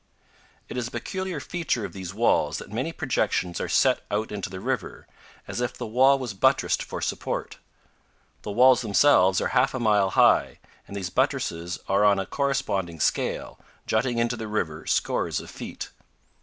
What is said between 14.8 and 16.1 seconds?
scores of feet.